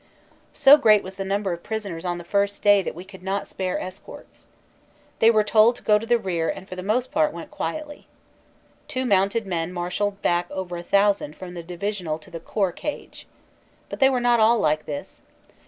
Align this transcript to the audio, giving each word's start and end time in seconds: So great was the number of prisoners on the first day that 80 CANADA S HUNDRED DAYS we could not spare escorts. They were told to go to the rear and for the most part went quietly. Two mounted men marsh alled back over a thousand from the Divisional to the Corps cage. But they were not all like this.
So 0.55 0.77
great 0.77 1.03
was 1.03 1.13
the 1.13 1.23
number 1.23 1.53
of 1.53 1.61
prisoners 1.61 2.05
on 2.05 2.17
the 2.17 2.23
first 2.23 2.63
day 2.63 2.81
that 2.81 2.89
80 2.89 2.89
CANADA 2.89 2.91
S 2.91 2.91
HUNDRED 2.91 2.95
DAYS 2.95 2.95
we 2.95 3.11
could 3.11 3.23
not 3.23 3.47
spare 3.47 3.79
escorts. 3.79 4.47
They 5.19 5.29
were 5.29 5.43
told 5.43 5.75
to 5.75 5.83
go 5.83 5.99
to 5.99 6.07
the 6.07 6.17
rear 6.17 6.49
and 6.49 6.67
for 6.67 6.75
the 6.75 6.81
most 6.81 7.11
part 7.11 7.31
went 7.31 7.51
quietly. 7.51 8.07
Two 8.87 9.05
mounted 9.05 9.45
men 9.45 9.71
marsh 9.71 10.01
alled 10.01 10.19
back 10.23 10.49
over 10.49 10.75
a 10.75 10.81
thousand 10.81 11.35
from 11.35 11.53
the 11.53 11.61
Divisional 11.61 12.17
to 12.17 12.31
the 12.31 12.39
Corps 12.39 12.71
cage. 12.71 13.27
But 13.89 13.99
they 13.99 14.09
were 14.09 14.19
not 14.19 14.39
all 14.39 14.57
like 14.57 14.87
this. 14.87 15.21